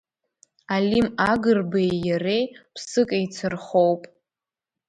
Алим 0.75 1.05
Агрбеи 1.31 1.93
иареи 2.07 2.43
ԥсык 2.73 3.09
еицырхоуп. 3.17 4.01